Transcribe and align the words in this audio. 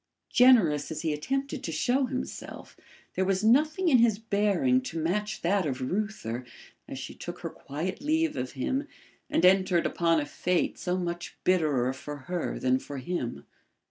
Generous 0.31 0.89
as 0.89 1.03
he 1.03 1.13
attempted 1.13 1.63
to 1.63 1.71
show 1.71 2.05
himself, 2.07 2.75
there 3.13 3.23
was 3.23 3.43
nothing 3.43 3.87
in 3.87 3.99
his 3.99 4.17
bearing 4.17 4.81
to 4.81 4.97
match 4.97 5.43
that 5.43 5.67
of 5.67 5.79
Reuther 5.79 6.43
as 6.87 6.97
she 6.97 7.13
took 7.13 7.41
her 7.41 7.51
quiet 7.51 8.01
leave 8.01 8.35
of 8.35 8.53
him 8.53 8.87
and 9.29 9.45
entered 9.45 9.85
upon 9.85 10.19
a 10.19 10.25
fate 10.25 10.79
so 10.79 10.97
much 10.97 11.37
bitterer 11.43 11.93
for 11.93 12.17
her 12.17 12.57
than 12.57 12.79
for 12.79 12.97
him. 12.97 13.45